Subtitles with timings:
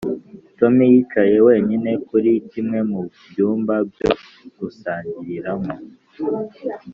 [0.57, 4.11] tom yicaye wenyine kuri kimwe mu byumba byo
[4.57, 5.75] gusangiriramo.